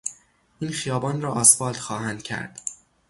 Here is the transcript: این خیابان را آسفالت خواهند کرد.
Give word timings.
این 0.59 0.71
خیابان 0.71 1.21
را 1.21 1.31
آسفالت 1.31 1.77
خواهند 1.77 2.23
کرد. 2.23 2.59